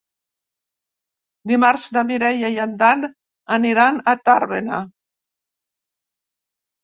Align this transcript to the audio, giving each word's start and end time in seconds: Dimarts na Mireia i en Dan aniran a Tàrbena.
Dimarts 1.49 1.83
na 1.97 2.03
Mireia 2.11 2.49
i 2.55 2.55
en 2.63 2.73
Dan 2.79 3.05
aniran 3.57 4.01
a 4.13 4.15
Tàrbena. 4.29 4.79